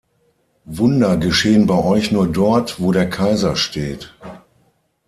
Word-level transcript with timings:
Wunder 0.65 1.15
geschehen 1.15 1.67
bei 1.67 1.75
Euch 1.77 2.11
nur 2.11 2.25
dort, 2.25 2.79
wo 2.81 2.91
der 2.91 3.07
Kaiser 3.07 3.55
steht. 3.55 4.15